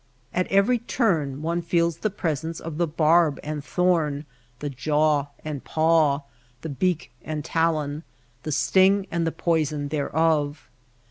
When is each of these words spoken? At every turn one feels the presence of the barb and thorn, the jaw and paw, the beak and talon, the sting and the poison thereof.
At 0.33 0.47
every 0.47 0.79
turn 0.79 1.43
one 1.43 1.61
feels 1.61 1.97
the 1.97 2.09
presence 2.09 2.59
of 2.59 2.79
the 2.79 2.87
barb 2.87 3.39
and 3.43 3.63
thorn, 3.63 4.25
the 4.57 4.67
jaw 4.71 5.27
and 5.45 5.63
paw, 5.63 6.23
the 6.61 6.69
beak 6.69 7.11
and 7.23 7.45
talon, 7.45 8.01
the 8.41 8.51
sting 8.51 9.05
and 9.11 9.27
the 9.27 9.31
poison 9.31 9.89
thereof. 9.89 10.67